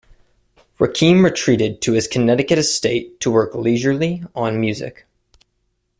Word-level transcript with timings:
Rakim 0.79 1.23
retreated 1.23 1.79
to 1.83 1.91
his 1.91 2.07
Connecticut 2.07 2.57
estate 2.57 3.19
to 3.19 3.29
work 3.29 3.53
leisurely 3.53 4.23
on 4.33 4.59
music. 4.59 5.05